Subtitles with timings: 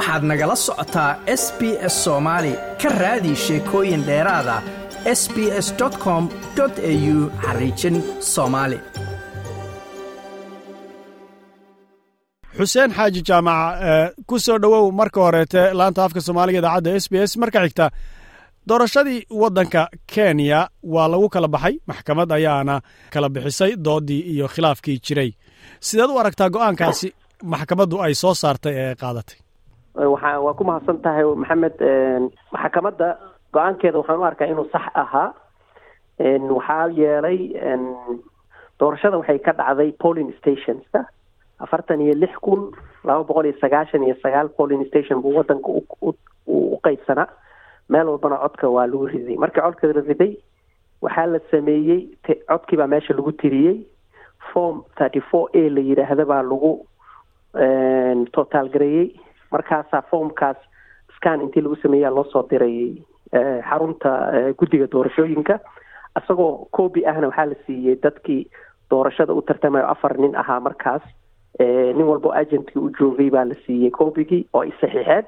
[0.00, 1.10] waxaad nagala socotaa
[1.42, 1.60] s b
[1.92, 4.56] s soomaali ka raadi sheekooyin dheeraada
[5.20, 5.68] s b s
[6.04, 6.22] com
[6.62, 7.96] au xariijin
[8.34, 8.78] soomaali
[12.56, 17.32] xuseen xaaji jaamaca ku soo dhowow marka horeete laanta afka soomaaliga idaacadda s b s.
[17.42, 17.86] Marka xigta
[18.68, 19.82] doorashadii waddanka
[20.12, 20.60] kenya
[20.94, 22.74] waa lagu kala baxay maxkamad ayaana
[23.12, 25.30] kala bixisay doodii iyo khilaafkii jiray.
[25.86, 27.08] Sideed u aragtaa go'aankaasi
[27.52, 29.38] maxkamaddu ay soo saartay ee qaadatay
[29.94, 31.76] waxa waa ku mahadsan tahay maxamed
[32.52, 33.08] maxkamadda
[33.52, 35.34] go'aankeeda waxaan u arkaa inuu sax ahaa.
[36.20, 37.38] Waxaa yeelay
[38.78, 41.04] doorashada waxay ka dhacday polling stationska.
[41.60, 42.70] Afartan iyo lix kun
[43.04, 45.68] laba boqol iyo sagaashan iyo sagaal polling station buu wadanka
[46.46, 47.28] u qeybsanaa
[47.88, 49.36] meel walbana codka waa lagu riday.
[49.36, 50.36] Markii codka la riday
[51.02, 52.08] waxaa la sameeyey
[52.48, 53.84] codkii baa meesha lagu tiriyey.
[54.52, 56.86] Form thirty four a la yidhaahda baa lagu
[58.32, 59.12] totaal gareeyey
[59.52, 60.56] markaasaa formkaas
[61.16, 63.02] scan intii lagu sameeyaa loo soo diray
[63.68, 64.10] xarunta
[64.58, 65.58] guddiga doorashooyinka.
[66.18, 68.42] Isagoo copy ahna waxaa la siiyey dadkii
[68.90, 71.02] doorashada u tartamayo afar nin ahaa markaas.
[71.96, 75.26] Nin walbo agentkii u joogay baa la siiyey copygii oo ay saxiixeen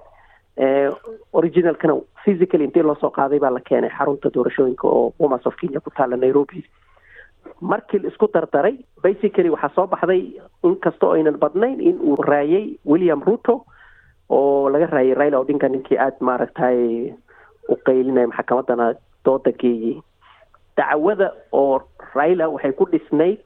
[1.32, 5.80] originalkana physically intii loo soo qaaday baa la keenay xarunta doorashooyinka oo womas of kenya
[5.80, 6.64] ku taala nairobi.
[7.60, 10.22] Markii la isku dardaray basically waxaa soo baxday
[10.64, 13.64] inkastoo aynan badnayn in uu raayay william ruto
[14.38, 16.78] oo laga raayay raila odinka ninkii aada maaragtay
[17.72, 18.86] u qaylinaya maxkamadana
[19.24, 19.94] dooda geeyey
[20.76, 21.80] dacwada oo
[22.14, 23.44] raila waxay ku dhisnayd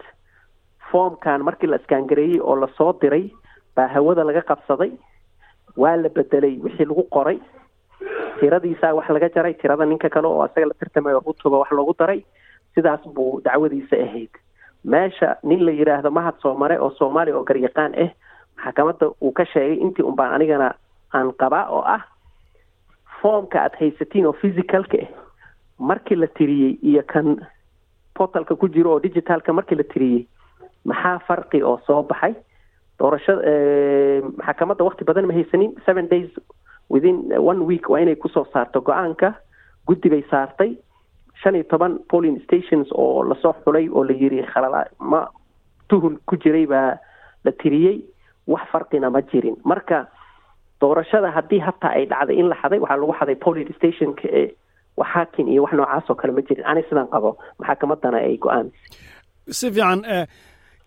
[0.90, 3.26] formkan markii la iskaangareeyey oo la soo diray
[3.76, 4.92] baa hawada laga qabsaday
[5.76, 7.38] waa la bedelay wixii lagu qoray.
[8.40, 12.20] Tiradiisaa wax laga jaray tirada ninka kale oo asaga la tartamayo rutoba wax loogu daray
[12.74, 14.30] sidaas buu dacwadiisa ahayd.
[14.84, 18.10] Meesha nin la yidhaahdo mahad soomare oo soomaaliya oo garyaqaan ah
[18.64, 20.68] maxkamadda uu ka sheegay intii un baan anigana
[21.14, 22.02] aan qabaa oo ah
[23.20, 25.10] formka aada haysatiin oo physicalka ah
[25.78, 27.36] markii la tiriyey iyo kan
[28.16, 30.26] portalka ku jiro oo digitalka markii la tiriyey
[30.84, 32.34] maxaa farqi oo soo baxay?
[32.98, 33.42] Doorashada
[34.40, 35.74] maxkamadda wakti badan ma haysanin?
[35.86, 36.30] Seven days
[36.88, 39.34] within one week waa inay ku soo saarto go'aanka.
[39.86, 40.76] Guddi bay saartay.
[41.42, 45.26] Shan iyo toban polling stations oo la soo xulay oo la yiri khalala ma
[45.88, 46.96] tuhun ku jiray baa
[47.44, 48.00] la tiriyey
[48.52, 49.56] wax farqina ma jirin.
[49.70, 49.98] Marka
[50.80, 54.46] doorashada haddii hataa ay dhacday in la xaday waxaa lagu xaday polling stationka ee
[54.96, 56.64] wax hakin iyo wax noocaas oo kale ma jirin.
[56.70, 57.30] Ani sidaan qabo
[57.60, 58.66] maxkamadana ay go'aan?
[59.58, 60.00] Si fiican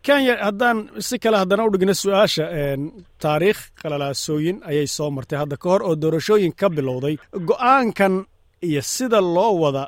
[0.05, 0.77] kenya haddaan
[1.07, 2.45] si kale haddana u dhigno su'aasha
[3.23, 7.15] taariikh qalalaasooyin ayay soo martay hadda ka hor oo doorashooyin ka bilowday.
[7.49, 8.13] Go'aankan
[8.69, 9.83] iyo sida loo wada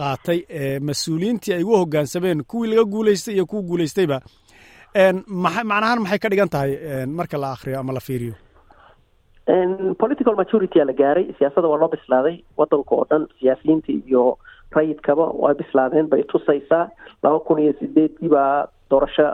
[0.00, 4.18] qaatay ee mas'uuliyiintii ay ugu hoggaansameen kuwii laga guulaystay iyo kuwa guulaystayba
[4.94, 7.06] maa macnahaan maxay ka dhigan tahay?
[7.06, 8.34] Marka la akriyo ama la fiiriyo?
[9.98, 11.32] Political maturity la gaaray.
[11.38, 12.44] Siyaasada waa loo bislaaday.
[12.56, 14.38] Wadanka oo dhan siyaasiyiinta iyo
[14.76, 16.08] rayidkaba waa bislaadeen.
[16.08, 16.88] Bay tusaysaa.
[17.22, 19.26] laba kun iyo sideedkii baa doorasho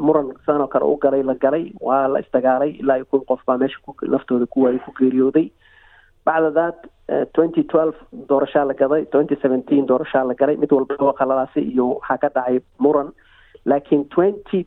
[0.00, 1.70] muran sanoo kale u galay la galay.
[1.80, 5.50] Waa la isdagaalay ilaa iyo kun qof baa meesha naftooda kuwaay ku geeriyooday.
[6.26, 6.78] Bacda that
[7.34, 7.94] twenty twelve
[8.28, 9.04] doorashaa la gaday.
[9.06, 10.56] twenty seventeen doorashaa la galay.
[10.56, 13.12] Mid walba qalalaasi iyo waxaa ka dhacay muran.
[13.66, 14.66] Laakiin twenty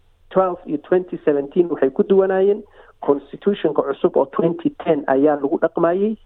[0.65, 2.63] iyo twenty seventeen waxay ku duwanaayeen
[3.01, 6.17] constitutionka cusub oo twenty ten ayaa lagu dhaqmayey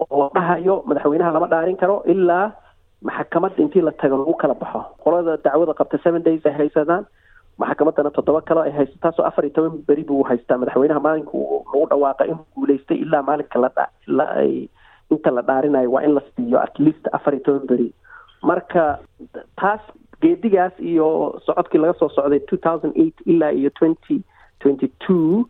[0.00, 2.52] oo dhahayo madaxweynaha lama dhaarin karo ilaa
[3.02, 4.80] maxkamadda intii la tago lagu kala baxo.
[5.04, 7.06] Qolada dacwada qabta seven days ay haysadaan
[7.58, 10.58] maxkamadana toddoba kale ay haysa taasoo afar iyo toban beri buu haystaa.
[10.58, 13.58] Madaxweynaha maalinka lagu dhawaaqa inuu guulaystay ilaa maalinka
[14.06, 14.68] la ay
[15.10, 17.94] inta la dhaarinayo waa in la siiyo at least afar iyo toban beri.
[18.42, 18.98] Marka
[19.60, 19.80] taas
[20.22, 24.22] geedigaas iyo socodkii laga soo socday two thousand eight ilaa iyo twenty
[24.62, 25.46] twenty two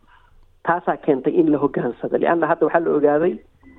[0.67, 2.17] taasaa keentay in la hogaansado.
[2.17, 3.33] Leanna hadda waxaa la ogaaday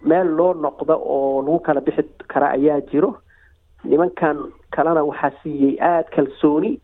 [0.05, 3.11] meel loo noqdo oo lagu kala bixi kara ayaa jiro.
[3.85, 4.37] Nimankan
[4.75, 6.81] kalena waxaa siiyey aada kalsooni.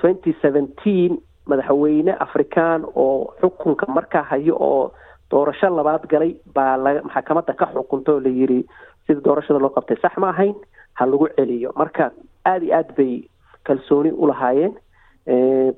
[0.00, 1.12] twenty seventeen
[1.46, 4.92] madaxweyne afrikaan oo xukunka markaa hayo oo
[5.30, 8.64] doorasho labaad galay baa la maxkamadda ka xukunta oo la yiri
[9.06, 10.54] sida doorashada loo qabtay sax ma ahayn
[10.98, 11.70] ha lagu celiyo.
[11.76, 12.10] Marka
[12.44, 13.22] aada iyo aad bay
[13.66, 14.74] kalsooni u lahaayeen.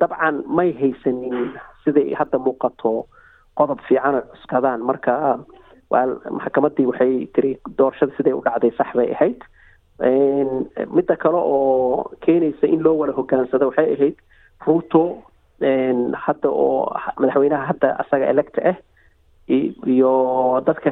[0.01, 1.53] Dabcan may haysanin
[1.85, 3.07] siday hadda muuqato
[3.59, 4.81] qodob fiican oo cuskadaan.
[4.89, 5.39] Marka
[6.39, 9.41] maxkamaddii waxay tiri doorashada siday u dhacday sax bay ahayd.
[10.97, 14.17] Midda kale oo keenaysa in loo wada hogaansado waxay ahayd
[14.67, 15.23] ruto.
[16.27, 18.77] Hadda oo madaxweynaha hadda asaga electa ah
[19.49, 20.13] iyo
[20.67, 20.91] dadka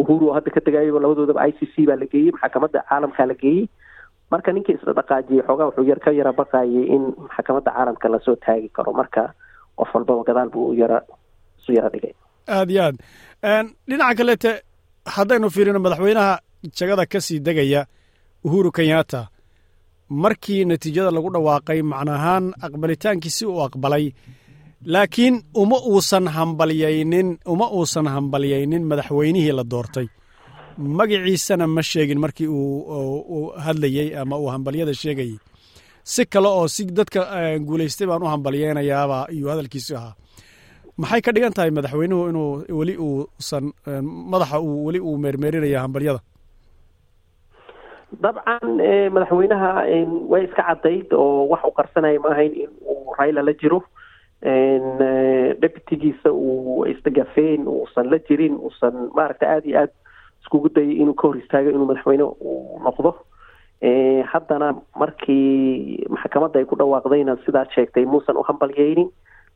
[0.00, 3.34] uhuru oo hadda ka tegayaba labadoodaba i c c baa la geeyey maxkamadda caalamkaa la
[3.42, 3.64] geeyey
[4.32, 8.36] marka ninkii isla dhaqaajiyey xoogaa wuxuu yar ka yara baqayay in maxkamadda caalamka la soo
[8.44, 8.92] taagi karo.
[9.00, 9.22] Marka
[9.78, 10.98] qof walbaba gadaal buu yara
[11.58, 12.14] isu yara dhigay.
[12.56, 12.96] Aad iyo aad.
[13.88, 14.50] Dhinaca kaleete
[15.14, 16.32] haddaynu fiirino madaxweynaha
[16.78, 17.80] jagada ka sii degaya
[18.46, 19.20] uhuru kenyatta.
[20.22, 24.04] Markii natiijada lagu dhawaaqay macnaahaan aqbalitaankiisi uu aqbalay
[24.94, 30.06] laakiin uma uusan hambalyaynin uma uusan hambalyaynin madaxweynihii la doortay
[30.78, 35.36] magaciisana ma sheegin markii uu hadlayey ama uu hambalyada sheegayey
[36.12, 37.20] si kale oo si dadka
[37.66, 40.14] guulaystay baan u hambalyeynayaaba iyuu hadalkiisu ahaa.
[40.98, 43.64] Maxay ka dhigan tahay madaxweynuhu inuu weli uusan
[44.32, 46.20] madaxa uu weli uu meermeerinaya hambalyada?
[48.22, 48.66] Dabcan
[49.14, 49.70] madaxweynaha
[50.32, 53.82] way iska caddayd oo wax u qarsanaya ma ahayn in uu rayla la jiro.
[55.62, 59.92] Deputigiisa uu isdagafeen uusan la jirin uusan maaragta aada iyo aad
[60.48, 63.12] iskugu dayay inuu ka hor istaago inuu madaxweyne uu noqdo.
[64.32, 69.10] Haddana markii maxkamadda ay ku dhawaaqdayna sidaad sheegtay muusan u hambalyeynin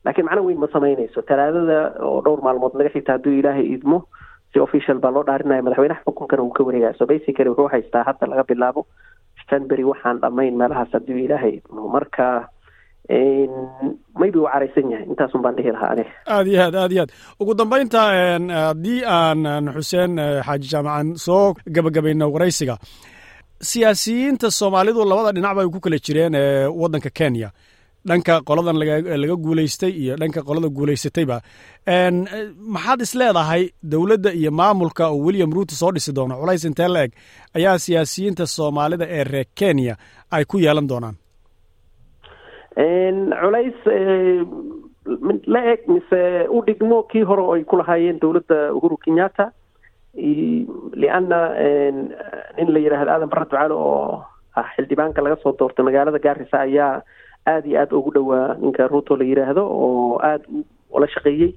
[0.05, 1.21] laakiin macno weyn ma samaynayso.
[1.27, 4.05] Talaadada oo dhowr maalmood laga xigta hadduu ilaahay idmo
[4.53, 6.93] si official baa loo dhaarinaya madaxweynaha xukunkana uu ka wareegaya.
[6.97, 8.85] So basically wuxuu haystaa hadda laga bilaabo
[9.51, 11.87] janbury waxaan dhammayn meelahaas hadduu ilaahay idmo.
[11.89, 12.47] Marka
[13.09, 15.05] maybe uu caraysan yahay.
[15.11, 17.11] Intaasun baan dhihi lahaa aniga aad iyo aad aad iyo aad.
[17.41, 18.01] Ugu dambaynta
[18.67, 19.41] haddii aan
[19.75, 20.11] xuseen
[20.47, 22.75] xaaji jaamacan soo gabagabayno waraysiga
[23.69, 26.35] siyaasiyiinta soomaalidu labada dhinac bay ku kala jireen
[26.81, 27.49] waddanka kenya.
[28.09, 28.75] Dhanka qoladan
[29.21, 31.37] laga guulaystay iyo dhanka qolada guulaysatayba
[32.75, 36.35] maxaad is leedahay dowladda iyo maamulka oo william ruuto soo dhisi doono?
[36.41, 37.11] Culays intee la eg?
[37.55, 39.95] Ayaa siyaasiyiinta soomaalida ee reer kenya
[40.35, 41.15] ay ku yeelan doonaan
[42.75, 43.75] culays
[45.53, 49.51] la eg mise u dhigmo kii hore oo ay ku lahaayeen dowladda uhuru kenyatta.
[50.95, 51.39] Lianna
[52.57, 54.23] nin la yidhaahdo aadan barre ducaale oo
[54.55, 57.01] ah xildhibaanka laga soo doortay magaalada gaarisa ayaa
[57.45, 60.45] aada iyo aada ugu dhowaa ninka ruuto la yidhaahdo oo aada
[60.91, 61.51] ula shaqeeyey.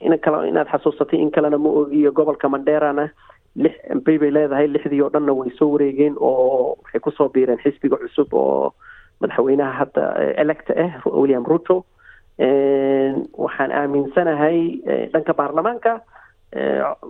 [0.00, 3.10] In kale inaad xasuusatay in kalena ma ogiyo gobolka manderana
[3.56, 7.58] lix mbay bay leedahay lixdii oo dhanna way soo wareegeen oo waxay ku soo biireen
[7.62, 8.72] xisbiga cusub oo
[9.20, 10.02] madaxweynaha hadda
[10.42, 11.84] electa ah william ruto.
[13.44, 14.58] Waxaan aaminsanahay
[15.12, 15.92] dhanka baarlamaanka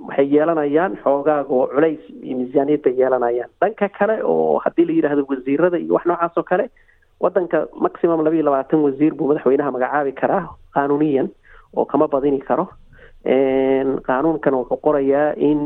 [0.09, 3.51] waxay yeelanayaan xoogaaga oo culays iyo miisaaniyad bay yeelanayaan.
[3.61, 6.71] Dhanka kale oo haddii la yidhaahdo wasiirada iyo wax noocaas oo kale
[7.21, 11.29] waddanka maximum laba iyo labaatan wasiir buu madaxweynaha magacaabi karaa qaanuuniyan
[11.77, 12.69] oo kama badini karo.
[14.07, 15.59] Qaanuunkan wuxuu qorayaa in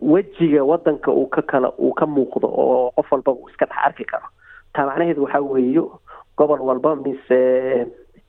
[0.00, 4.04] wejiga waddanka uu ka kala uu ka muuqdo oo qof walba uu iska dhex arki
[4.04, 4.26] karo.
[4.74, 6.00] Taa macnaheedu waxaa weeyo
[6.36, 7.38] gobol walba mise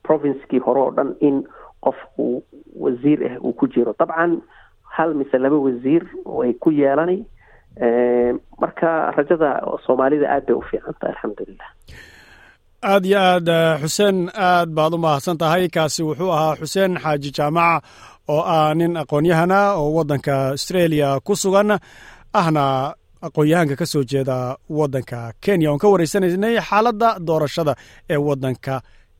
[0.02, 1.44] provincekii hore oo dhan in
[1.80, 2.42] qof uu
[2.80, 3.94] wasiir ah uu ku jiro.
[3.98, 4.40] Dabcan
[4.96, 7.22] hal mise laba wasiir way ku yeelanay
[8.60, 9.50] marka rajada
[9.86, 11.70] soomaalida aad bay u fiican tahay alxamdulilah
[12.92, 13.48] aad iyo aad
[13.82, 17.82] xuseen aad baad u mahadsan tahay kaasi wuxuu ahaa xuseen xaaji jaamaca
[18.32, 21.70] oo ah nin aqoon-yahana oo waddanka australia ku sugan
[22.40, 22.64] ahna
[23.26, 24.36] aqoon-yahanka ka soo jeeda
[24.78, 25.68] waddanka kenya.
[25.70, 27.72] Oon ka waraysanaynay xaaladda doorashada
[28.12, 28.74] ee waddanka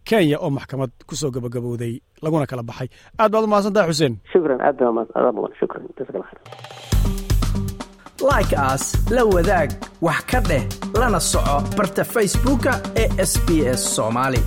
[0.09, 2.89] kenya oo maxkamad ku soo gabagabowday laguna kala baxay.
[3.21, 4.15] Aad baad u mahadsan tahay xuseen.
[4.33, 4.77] Shukran aad
[5.61, 5.83] shukran.
[8.31, 8.83] Like as
[9.15, 9.71] la wadaag
[10.06, 10.65] wax ka dheh
[11.01, 12.73] lana soco barta facebooka
[13.03, 13.49] ee sb
[13.81, 14.41] s soomaali